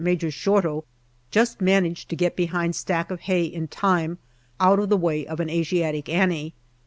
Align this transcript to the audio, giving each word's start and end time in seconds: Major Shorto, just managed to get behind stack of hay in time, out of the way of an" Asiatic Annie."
Major 0.03 0.31
Shorto, 0.31 0.83
just 1.29 1.61
managed 1.61 2.09
to 2.09 2.15
get 2.15 2.35
behind 2.35 2.75
stack 2.75 3.11
of 3.11 3.19
hay 3.19 3.43
in 3.45 3.67
time, 3.67 4.17
out 4.59 4.79
of 4.79 4.89
the 4.89 4.97
way 4.97 5.27
of 5.27 5.39
an" 5.39 5.47
Asiatic 5.51 6.09
Annie." 6.09 6.55